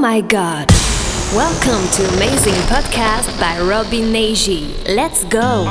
my 0.00 0.22
god. 0.22 0.66
Welcome 1.36 1.86
to 1.92 2.08
Amazing 2.16 2.54
Podcast 2.72 3.38
by 3.38 3.60
Robin 3.60 4.10
Neji. 4.10 4.72
Let's 4.88 5.24
go. 5.24 5.68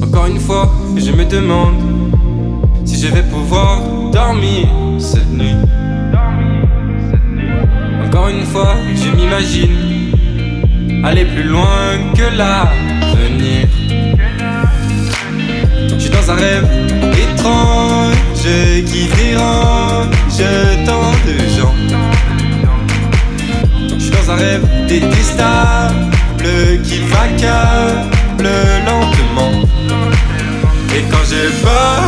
Encore 0.00 0.26
une 0.26 0.38
fois, 0.38 0.70
je 0.96 1.10
me 1.10 1.24
demande 1.24 1.82
si 2.84 3.00
je 3.00 3.08
vais 3.08 3.24
pouvoir 3.24 3.80
dormir 4.12 4.68
cette 5.00 5.28
nuit. 5.28 5.56
Encore 8.06 8.28
une 8.28 8.46
fois, 8.46 8.76
je 8.94 9.10
m'imagine 9.10 10.14
aller 11.04 11.24
plus 11.24 11.42
loin 11.42 11.98
que 12.14 12.36
l'avenir. 12.36 13.61
Dans 16.24 16.34
un 16.34 16.36
rêve 16.36 16.68
étrange 17.14 18.14
qui 18.86 19.08
dérange 19.08 20.06
tant 20.86 21.10
de 21.26 21.36
gens. 21.56 21.74
Je 23.88 23.98
suis 23.98 24.10
dans 24.12 24.30
un 24.30 24.36
rêve 24.36 24.64
détestable 24.86 26.10
qui 26.84 27.00
m'accable 27.00 28.48
lentement. 28.86 29.66
Et 30.94 31.02
quand 31.10 31.24
j'ai 31.28 31.50
peur, 31.60 32.00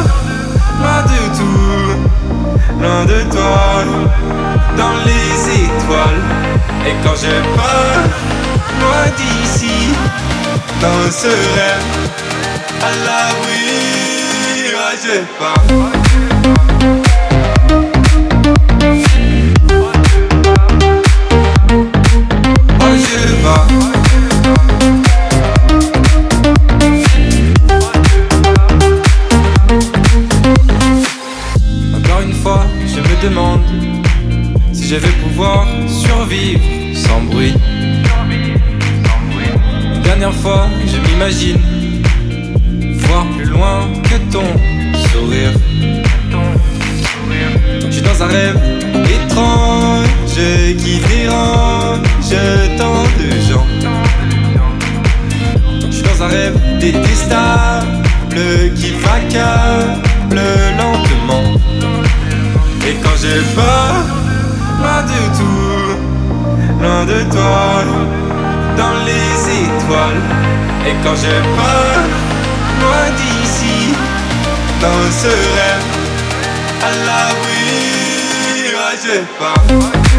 loin 0.79 1.03
de 1.03 1.21
tout, 1.37 2.81
loin 2.81 3.05
de 3.07 3.21
toi, 3.33 3.83
dans 4.77 4.97
les 5.07 5.65
étoiles. 5.65 6.23
Et 6.87 6.95
quand 7.03 7.17
j'ai 7.21 7.43
peur, 7.57 7.95
loin 8.81 9.07
d'ici, 9.17 9.93
dans 10.81 11.11
ce 11.11 11.27
rêve, 11.27 12.13
à 12.81 12.91
l'abri, 13.05 13.55
ouais, 13.59 13.64
vais. 14.97 15.25
Encore 31.95 32.21
une 32.23 32.33
fois, 32.35 32.65
je 32.87 33.01
me 33.01 33.23
demande 33.23 33.61
si 34.73 34.87
je 34.89 34.97
vais 34.97 35.09
pouvoir 35.09 35.67
survivre 35.89 36.61
sans 36.95 37.21
bruit. 37.23 37.55
Dernière 40.05 40.35
fois, 40.35 40.69
je 40.87 40.99
m'imagine 41.09 41.59
voir 43.07 43.27
plus 43.37 43.45
loin 43.45 43.89
que 44.03 44.33
ton 44.33 44.84
Je 47.81 47.91
suis 47.91 48.03
dans 48.03 48.23
un 48.23 48.27
rêve 48.27 48.59
étrange 49.07 50.07
qui 50.79 51.01
dérange 51.09 52.01
tant 52.77 53.05
de 53.19 53.31
gens. 53.49 53.67
Je 55.81 55.95
suis 55.95 56.03
dans 56.03 56.23
un 56.25 56.29
rêve 56.29 56.57
détestable 56.79 57.87
qui 58.77 58.93
m'accable 59.03 60.41
lentement. 60.79 61.59
Et 62.87 62.95
quand 63.03 63.17
j'ai 63.21 63.41
peur, 63.55 63.95
loin 64.81 65.03
de 65.03 65.21
tout, 65.39 66.83
loin 66.83 67.05
de 67.07 67.19
toi, 67.31 67.85
dans 68.77 68.97
les 69.07 69.31
étoiles. 69.63 70.23
Et 70.87 70.95
quand 71.03 71.17
j'ai 71.17 71.41
peur, 71.57 71.97
loin 72.81 73.07
d'ici, 73.17 73.34
dans 74.85 75.11
ce 75.23 75.29
rêve, 75.57 75.87
à 76.83 76.91
l'abri, 77.07 77.65
ouais, 78.77 78.97
j'ai 79.03 79.23
peur. 79.39 80.14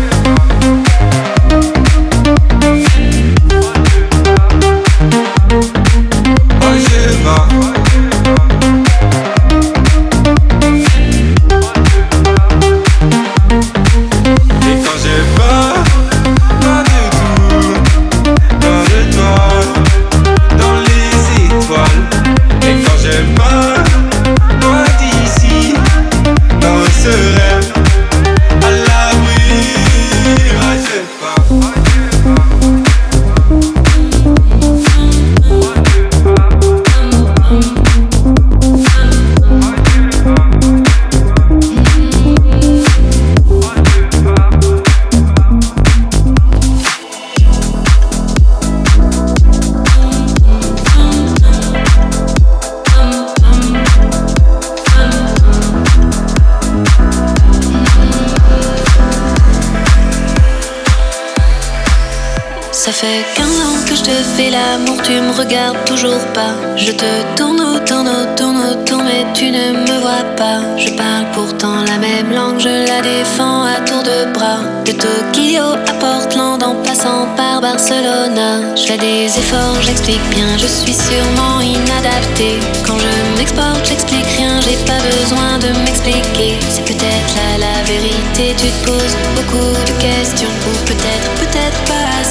Tu 65.03 65.13
me 65.21 65.31
regardes 65.31 65.83
toujours 65.86 66.25
pas. 66.33 66.53
Je 66.75 66.91
te 66.91 67.05
tourne 67.37 67.59
autour, 67.61 68.03
tourne 68.36 68.58
autour, 68.71 69.03
mais 69.03 69.25
tu 69.33 69.52
ne 69.52 69.71
me 69.71 69.99
vois 70.02 70.25
pas. 70.36 70.59
Je 70.77 70.89
parle 70.89 71.25
pourtant 71.33 71.83
la 71.86 71.97
même 71.97 72.31
langue, 72.33 72.59
je 72.59 72.86
la 72.87 73.02
défends 73.02 73.63
à 73.63 73.80
tour 73.86 74.03
de 74.03 74.33
bras. 74.33 74.59
De 74.86 74.91
Tokyo 74.91 75.65
à 75.87 75.93
Portland 75.93 76.61
en 76.63 76.75
passant 76.83 77.27
par 77.37 77.61
Barcelona. 77.61 78.75
Je 78.75 78.83
fais 78.83 78.97
des 78.97 79.25
efforts, 79.25 79.81
j'explique 79.81 80.27
bien, 80.31 80.58
je 80.58 80.67
suis 80.67 80.93
sûrement 80.93 81.61
inadapté. 81.61 82.59
Quand 82.86 82.97
je 82.99 83.37
m'exporte, 83.37 83.86
j'explique 83.87 84.27
rien, 84.37 84.59
j'ai 84.61 84.77
pas 84.86 84.99
besoin 84.99 85.57
de 85.59 85.69
m'expliquer. 85.83 86.59
C'est 86.69 86.86
peut-être 86.86 87.31
là 87.39 87.67
la 87.67 87.83
vérité, 87.83 88.55
tu 88.57 88.67
te 88.67 88.86
poses 88.86 89.15
beaucoup 89.36 89.71
de 89.87 89.93
questions, 90.02 90.55
ou 90.67 90.86
peut-être, 90.86 91.30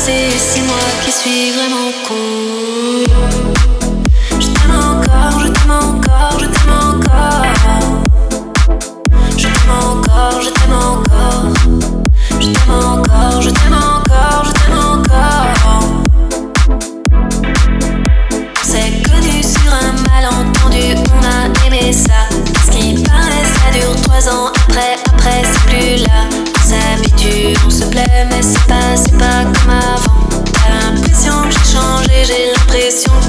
peut-être 0.04 0.10
pas 0.10 0.12
assez. 0.12 0.38
C'est 0.38 0.62
moi 0.62 0.76
qui 1.04 1.12
suis 1.12 1.52
vraiment 1.52 1.92
con. 2.06 2.14
Je 4.40 4.46
t'aime 4.46 4.74
encore, 4.74 5.40
je 5.40 5.48
t'aime 5.48 5.70
encore, 5.70 6.38
je 6.40 6.46
t'aime 6.46 6.72
encore. 6.72 7.44
Je 9.36 9.46
t'aime 9.46 9.70
encore, 9.70 10.42
je 10.42 10.50
t'aime 10.50 10.72
encore. 10.72 11.13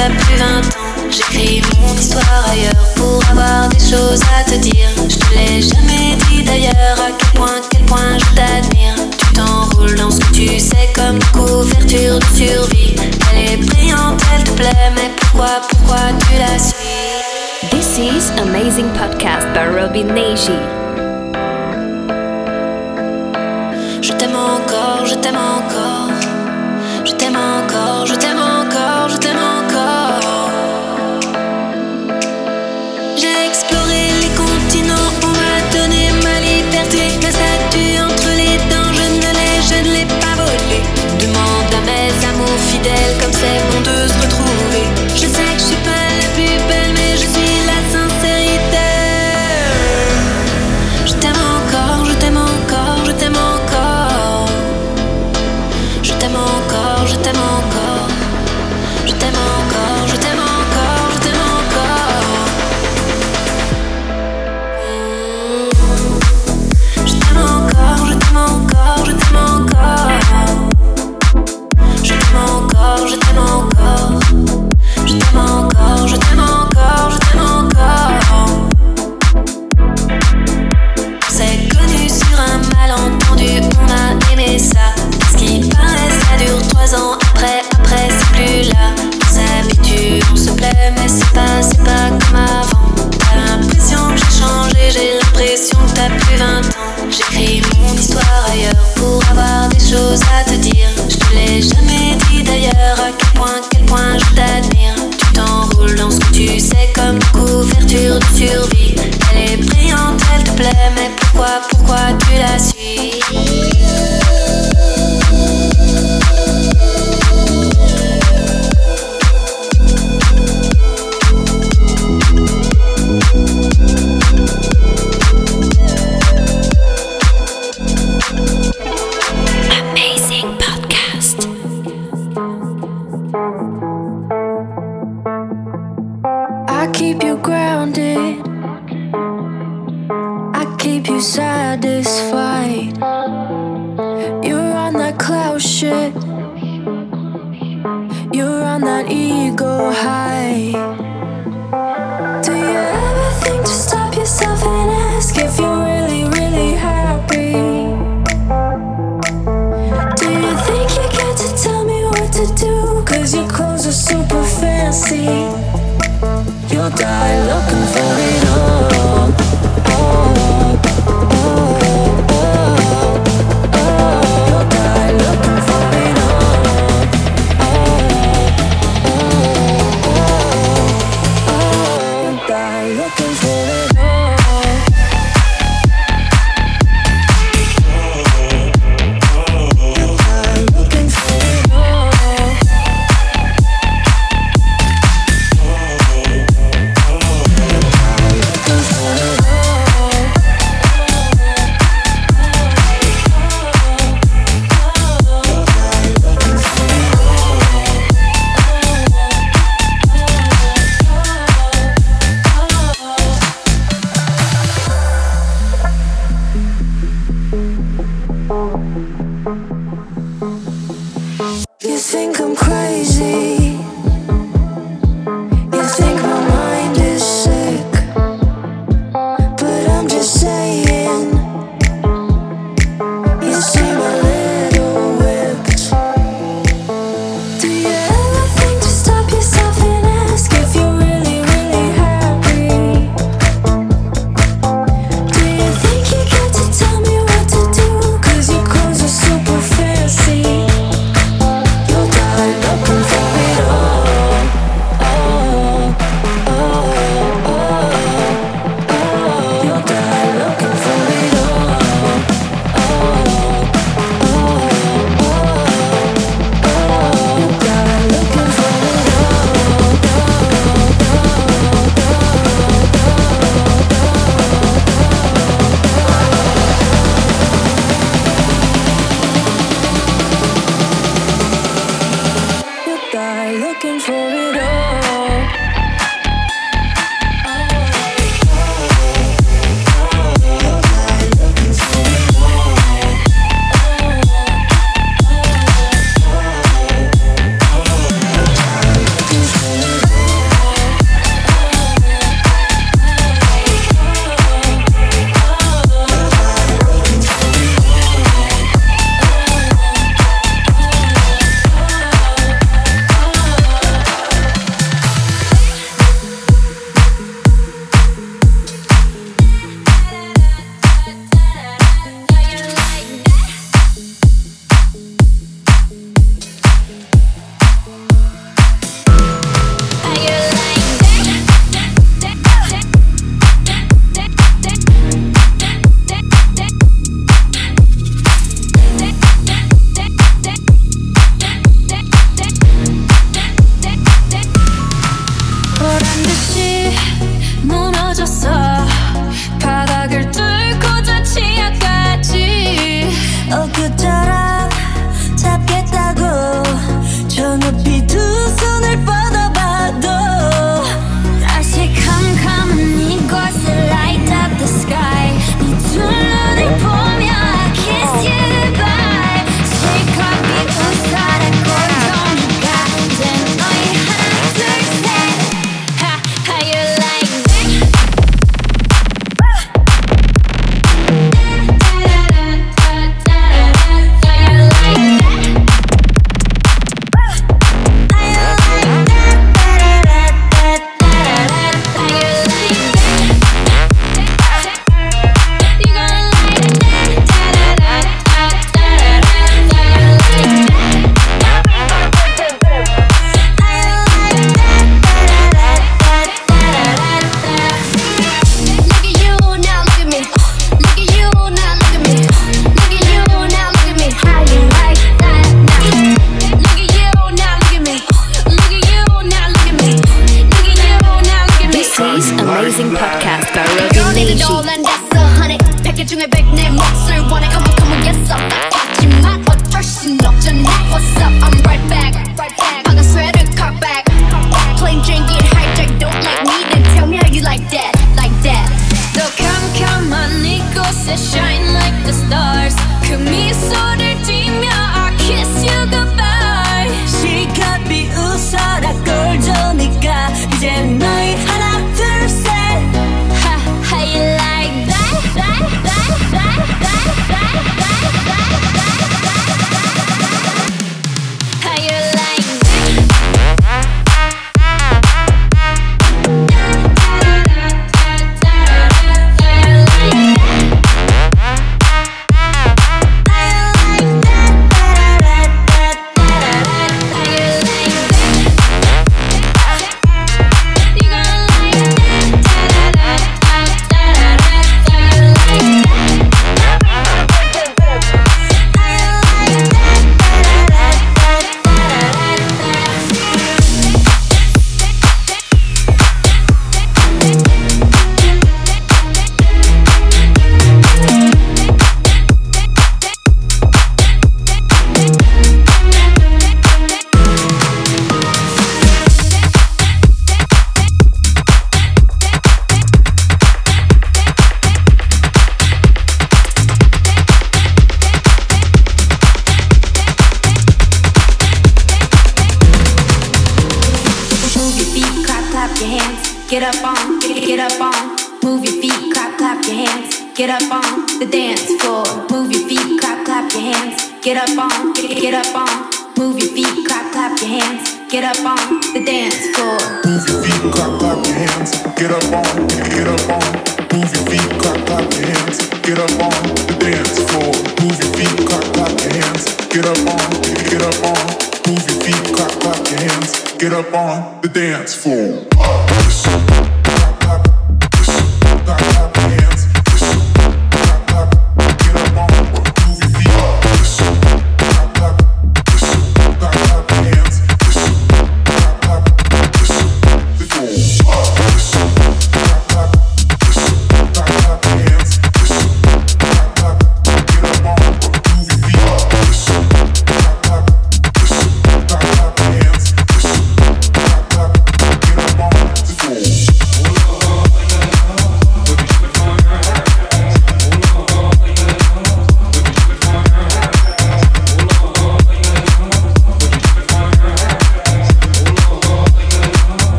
T'as 0.00 0.10
plus 0.10 0.36
20 0.36 0.46
ans. 0.46 1.10
J'écris 1.10 1.62
mon 1.80 1.94
histoire 1.94 2.46
ailleurs 2.50 2.84
pour 2.96 3.20
avoir 3.30 3.68
des 3.68 3.78
choses 3.78 4.20
à 4.38 4.44
te 4.44 4.56
dire. 4.56 4.88
Je 5.08 5.16
te 5.16 5.34
l'ai 5.34 5.60
jamais 5.60 6.16
dit 6.28 6.42
d'ailleurs, 6.42 6.98
à 6.98 7.10
quel 7.18 7.30
point, 7.34 7.60
quel 7.70 7.82
point 7.84 8.18
je 8.18 8.34
t'admire. 8.34 8.94
Tu 9.18 9.32
t'enroules 9.34 9.94
dans 9.96 10.10
ce 10.10 10.20
que 10.20 10.32
tu 10.32 10.58
sais 10.58 10.88
comme 10.94 11.16
une 11.16 11.24
couverture 11.32 12.18
de 12.18 12.24
survie. 12.36 12.94
Elle 13.32 13.52
est 13.52 13.56
brillante, 13.56 14.20
elle 14.34 14.44
te 14.44 14.52
plaît, 14.52 14.90
mais 14.94 15.10
pourquoi, 15.20 15.60
pourquoi 15.68 15.98
tu 16.20 16.38
la 16.38 16.58
suis? 16.58 17.70
This 17.70 17.98
is 17.98 18.30
Amazing 18.40 18.90
Podcast 18.92 19.46
by 19.52 19.66
Robin 19.66 20.14
Neji. 20.14 20.58
Je 24.00 24.12
t'aime 24.12 24.34
encore, 24.34 25.04
je 25.04 25.14
t'aime 25.16 25.36
encore. 25.36 26.10
Je 27.04 27.12
t'aime 27.12 27.36
encore, 27.36 28.06
je 28.06 28.14
t'aime 28.14 28.39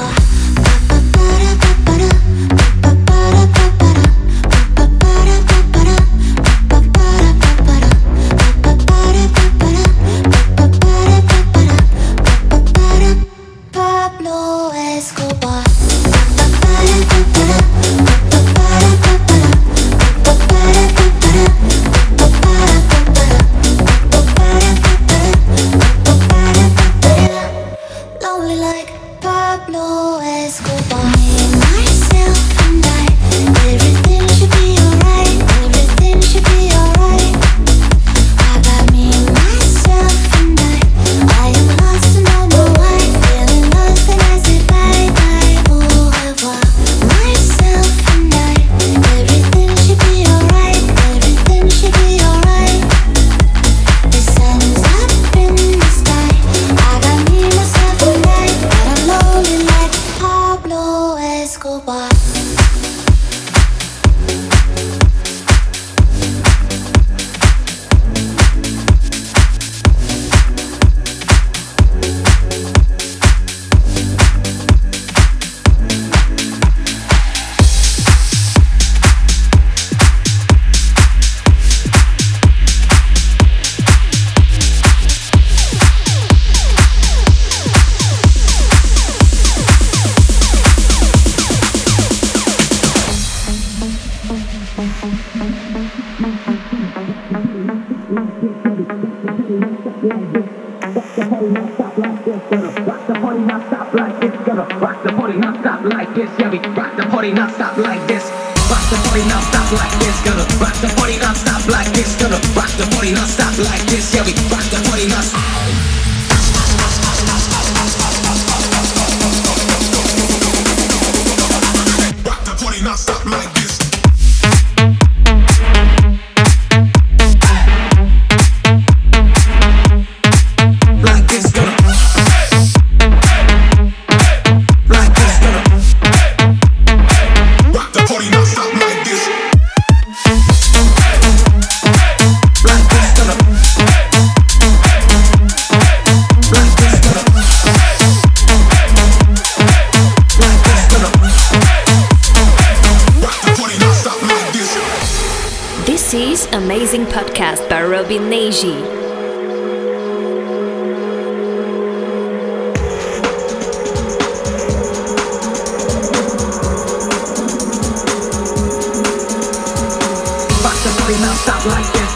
bye. 0.00 0.39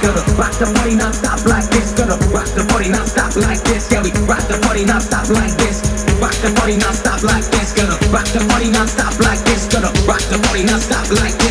gonna 0.01 0.23
rock 0.39 0.53
the 0.59 0.67
party 0.75 0.95
not 0.95 1.15
stop 1.15 1.45
like 1.47 1.69
this, 1.71 1.93
gonna 1.93 2.17
rock 2.33 2.49
the 2.55 2.65
party 2.71 2.89
not 2.89 3.07
stop 3.07 3.37
like 3.37 3.63
this, 3.65 3.91
yeah 3.91 4.03
we 4.03 4.11
rock 4.27 4.43
the 4.49 4.59
party 4.63 4.85
not 4.85 5.05
like 5.31 5.55
this, 5.59 5.83
rock 6.21 6.35
the 6.43 6.51
party 6.57 6.77
not 6.77 6.95
like 7.23 7.45
this, 7.51 7.73
gonna 7.73 7.97
rock 8.11 8.27
the 8.33 8.41
party 8.49 8.71
not 8.71 8.89
like 9.21 9.43
this, 9.45 9.67
gonna 9.67 9.91
rock 10.07 10.23
the 10.33 10.39
party 10.47 10.65
not 10.65 10.81
stop 10.81 11.11
like 11.11 11.37
this. 11.39 11.44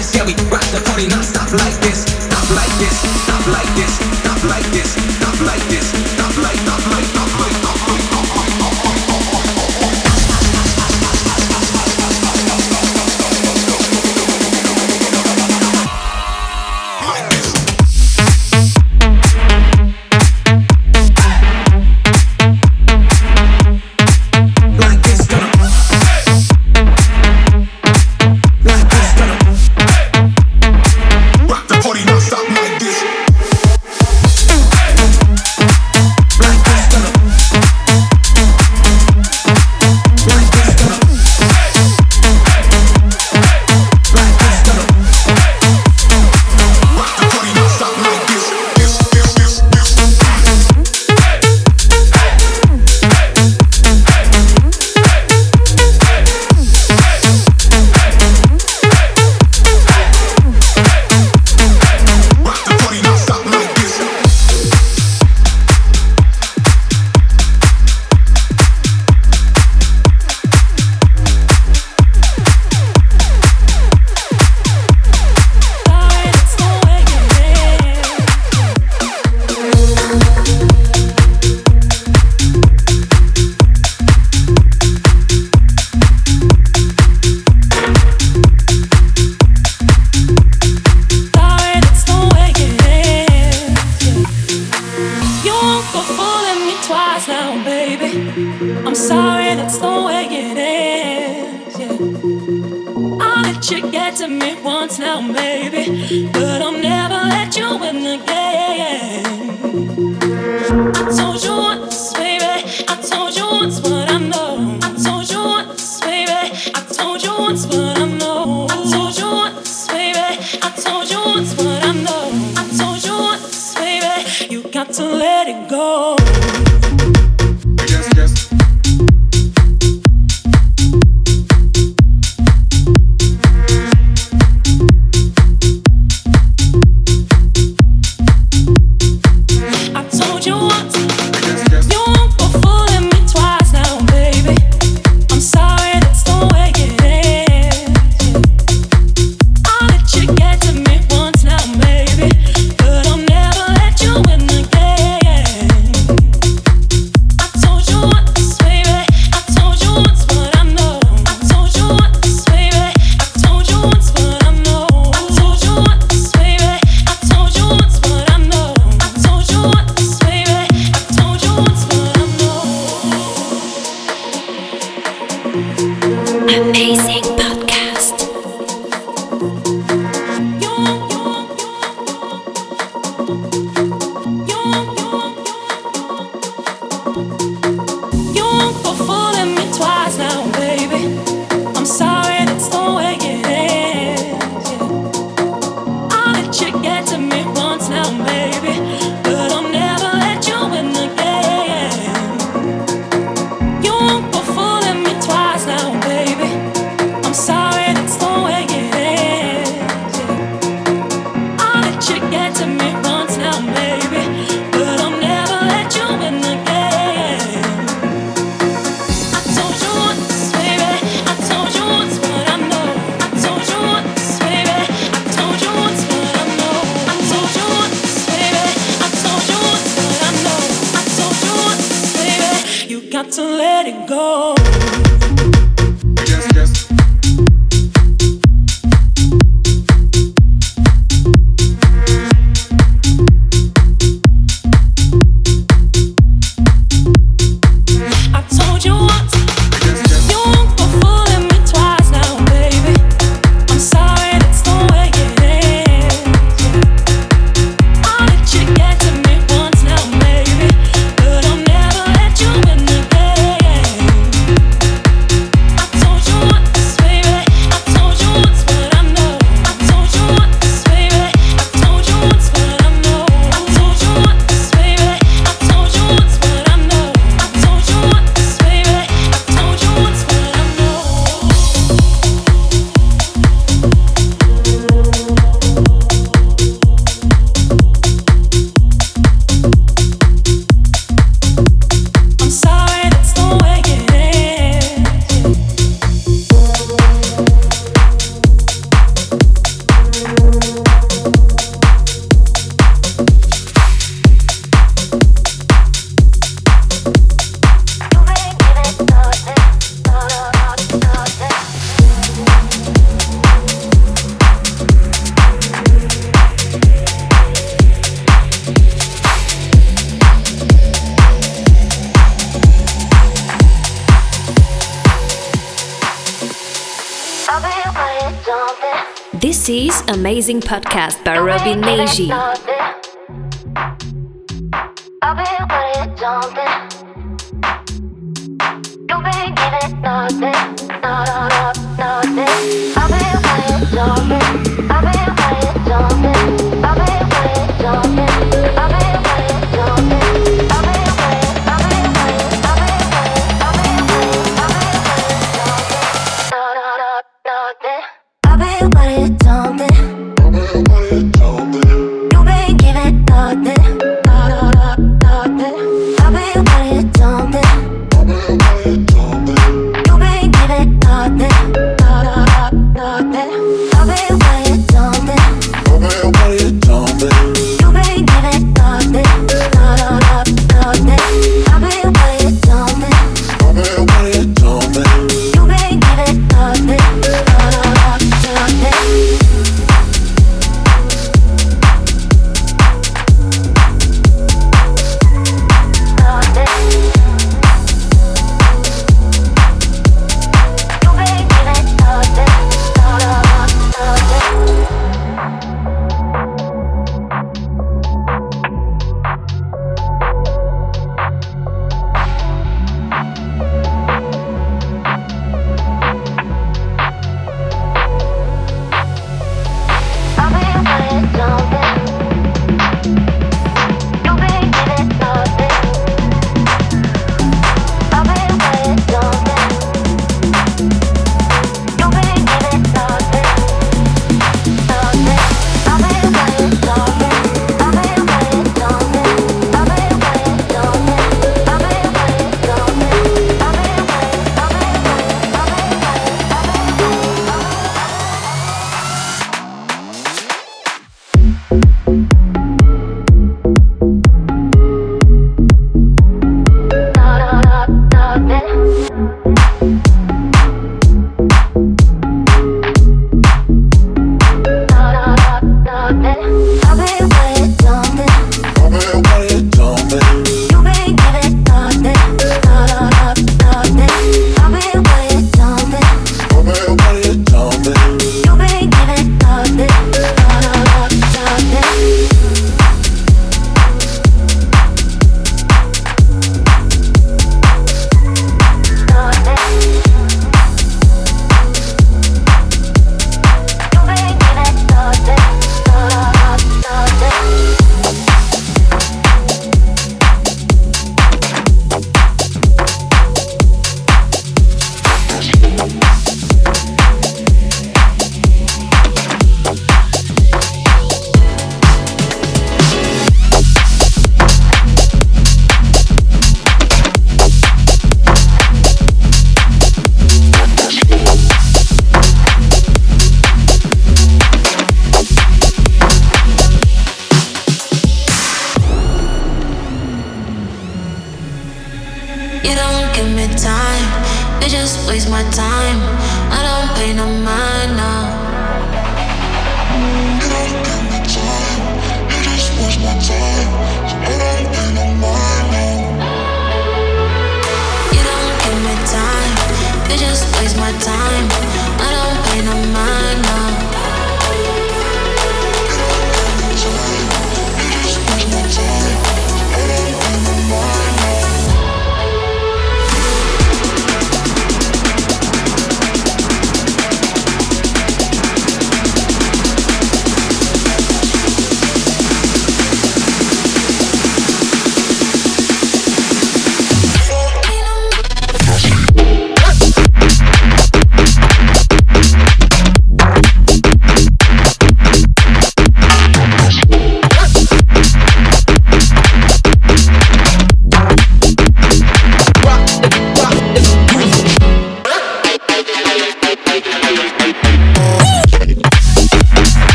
Amazing 330.24 330.62
podcast 330.62 331.22
by 331.26 331.38
Robin 331.38 331.82
Neji. 331.82 332.62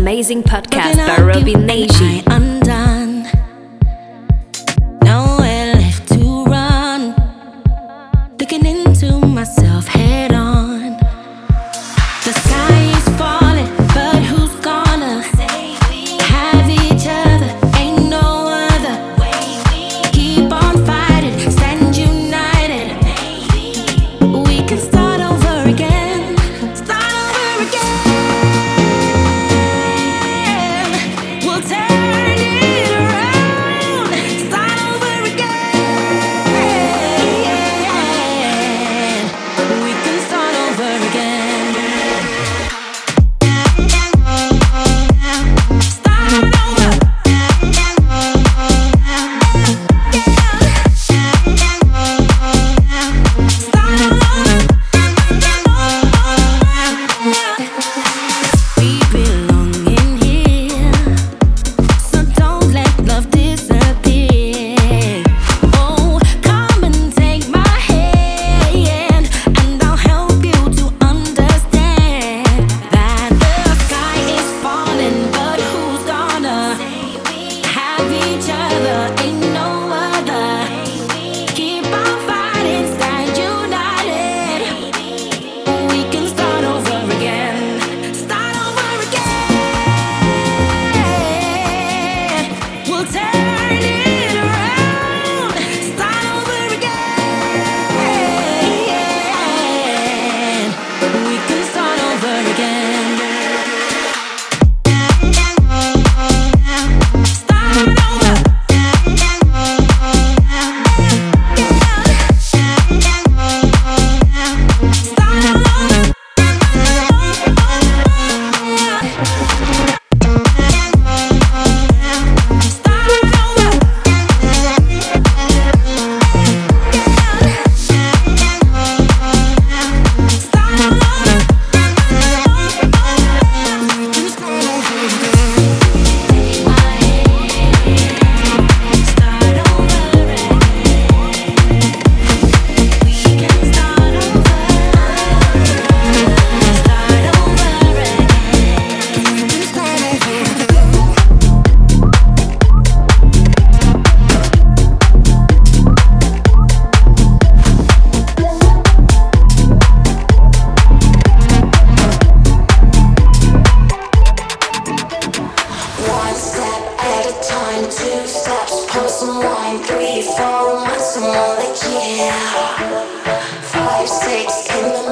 Amazing 0.00 0.42
Podcast 0.42 0.96
Looking 0.96 0.96
by 0.96 1.12
up, 1.12 1.18
Robin 1.26 1.46
you 1.46 2.99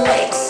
Mix. 0.09 0.48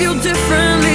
you 0.00 0.14
differently. 0.22 0.89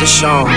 Deshaun. 0.00 0.47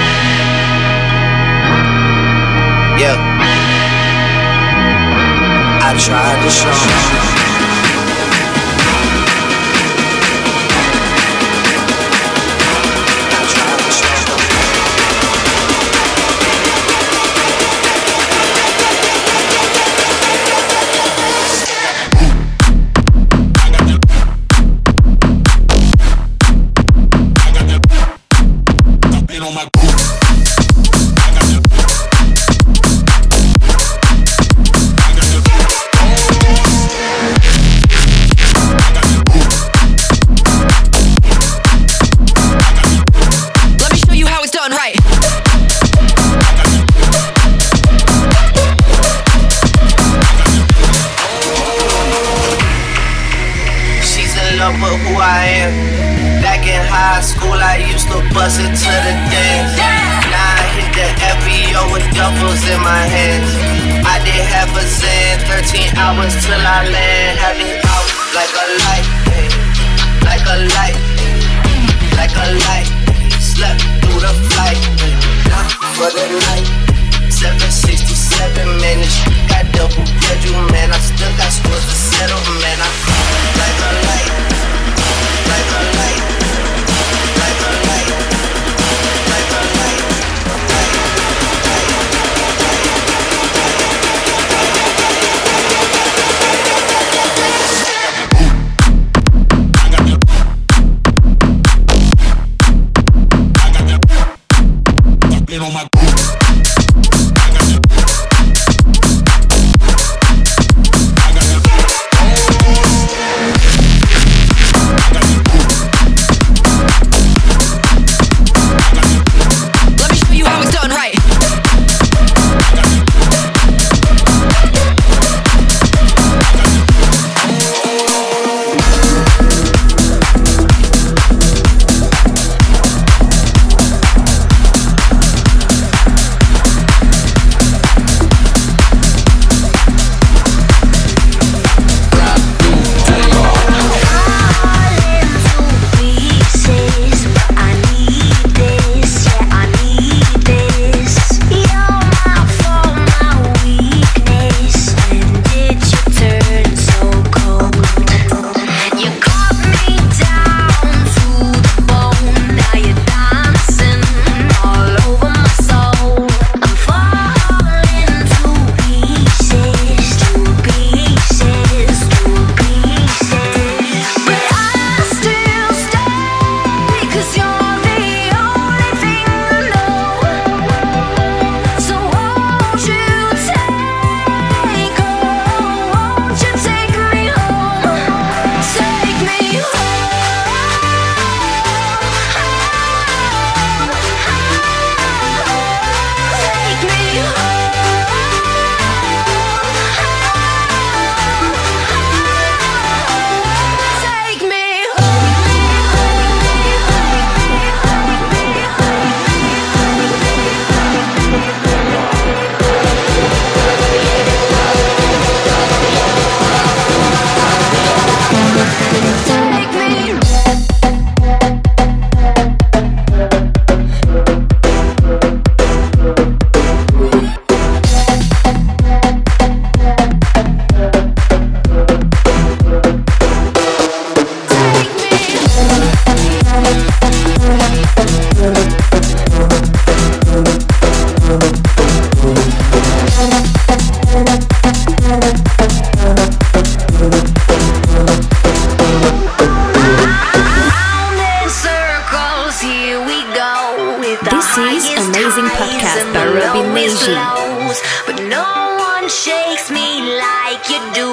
Caribbean 256.41 256.73
nation. 256.73 257.13
Close, 257.13 257.81
but 258.05 258.17
no 258.25 258.77
one 258.79 259.07
shakes 259.09 259.69
me 259.69 260.17
like 260.17 260.63
you 260.69 260.81
do. 260.93 261.09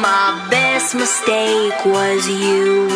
My 0.00 0.46
best 0.50 0.94
mistake 0.94 1.84
was 1.84 2.28
you, 2.28 2.88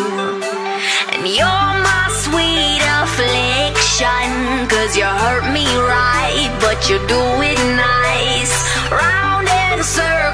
and 1.13 1.27
you're 1.27 1.73
my 1.89 2.05
sweet 2.25 2.81
affliction. 3.01 4.67
Cause 4.67 4.97
you 4.97 5.05
hurt 5.05 5.45
me 5.53 5.65
right, 5.77 6.49
but 6.59 6.89
you 6.89 6.97
do 7.07 7.21
it 7.49 7.59
nice. 7.77 8.53
Round 8.91 9.47
and 9.47 9.85
circle. 9.85 10.24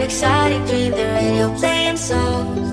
an 0.00 0.06
exciting 0.06 0.64
dream, 0.64 0.92
the 0.92 1.04
radio 1.04 1.54
playing 1.58 1.96
songs 1.96 2.72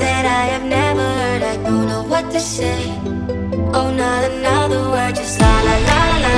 that 0.00 0.24
I 0.26 0.44
have 0.52 0.64
never 0.64 1.06
heard. 1.20 1.42
I 1.42 1.56
don't 1.62 1.86
know 1.86 2.02
what 2.02 2.30
to 2.32 2.40
say. 2.40 2.82
Oh, 3.72 3.90
not 3.94 4.24
another 4.30 4.82
word, 4.90 5.14
just 5.14 5.40
la 5.40 5.54
la 5.68 5.76
la 5.88 6.00
la 6.10 6.18
la. 6.26 6.36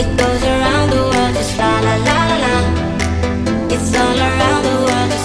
It 0.00 0.10
goes 0.22 0.42
around 0.54 0.90
the 0.90 1.02
world, 1.10 1.34
just 1.34 1.58
la 1.58 1.72
la 1.86 1.94
la 2.08 2.18
la 2.30 2.36
la. 2.44 2.54
It's 3.74 3.90
all 4.02 4.18
around 4.28 4.62
the 4.68 4.76
world. 4.86 5.17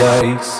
place. 0.00 0.59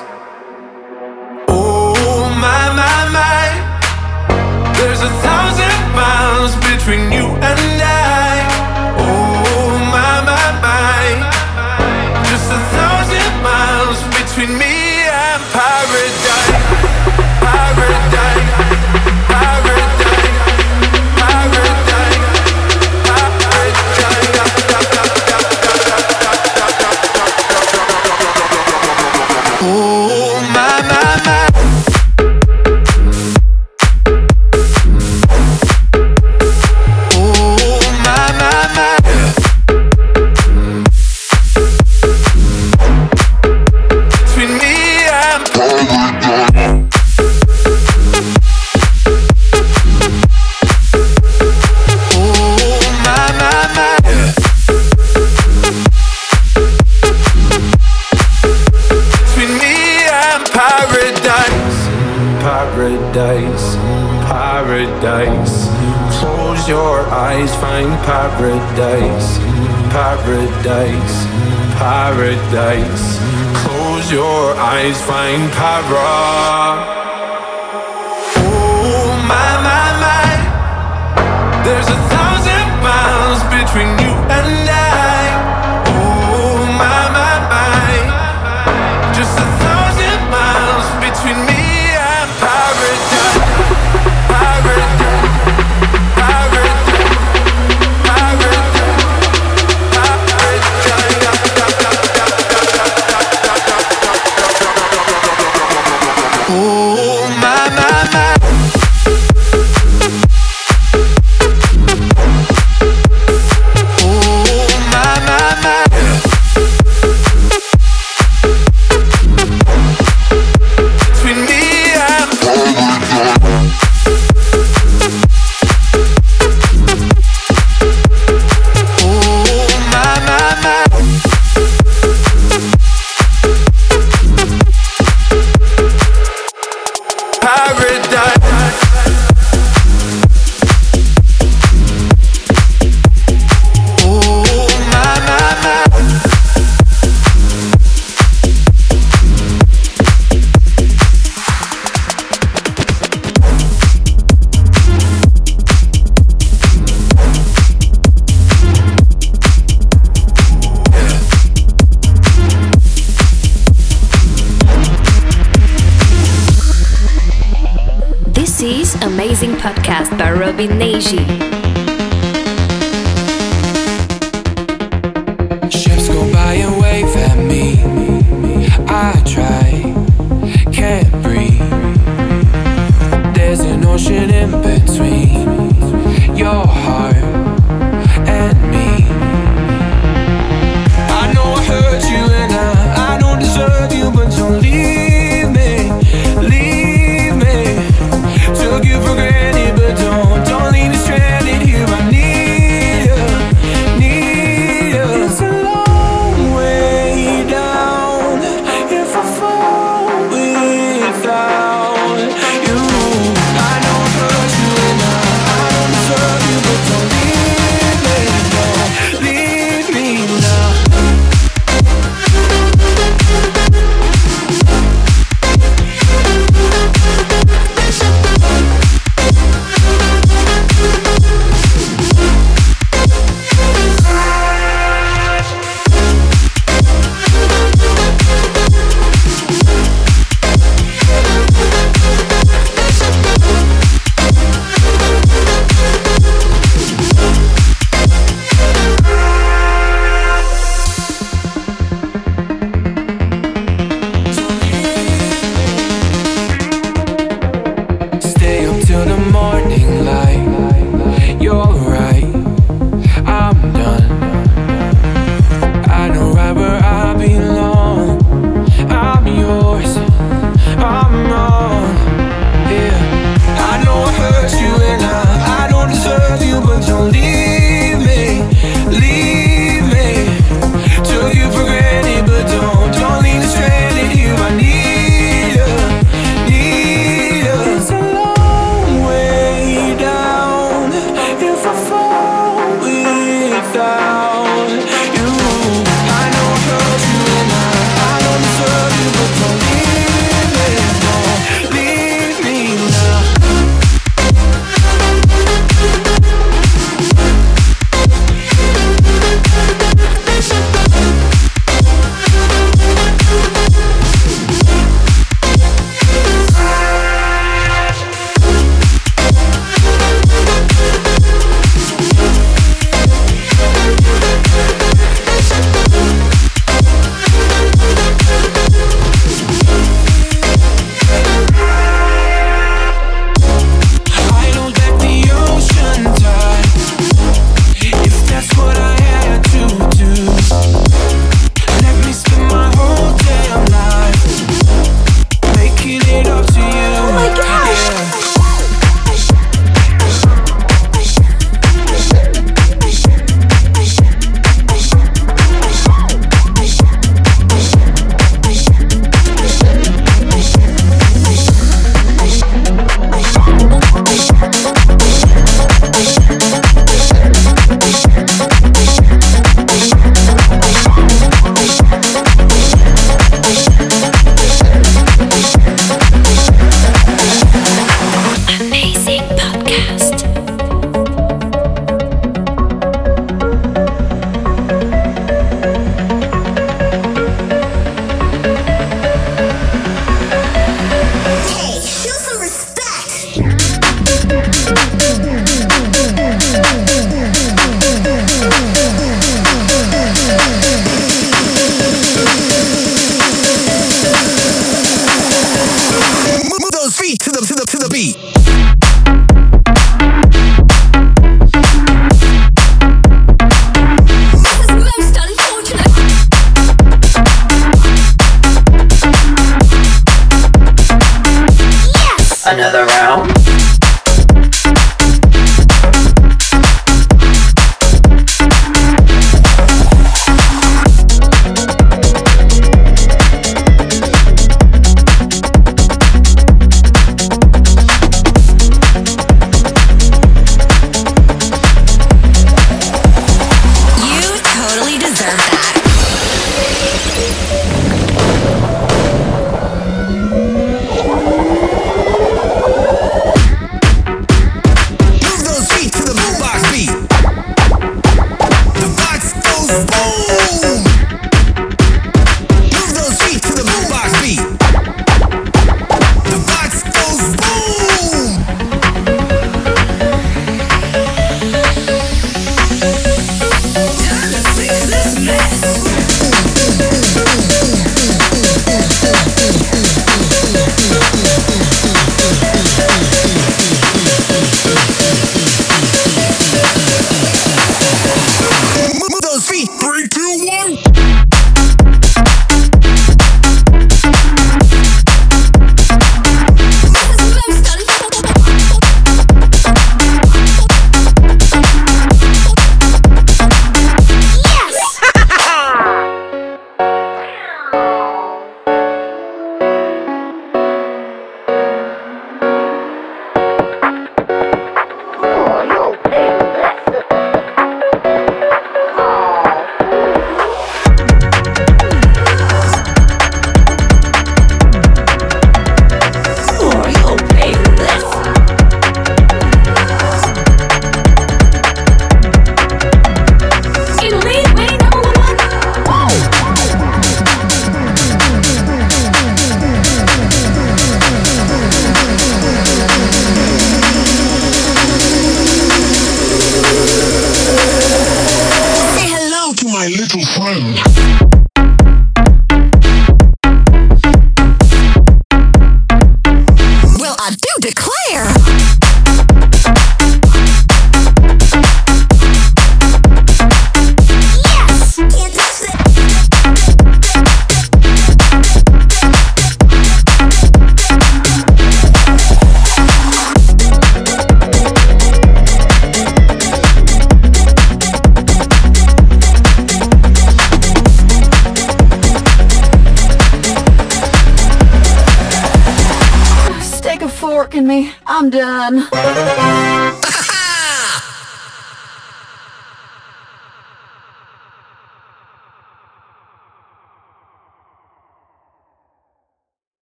Find 75.07 75.51
pyro 75.53 76.40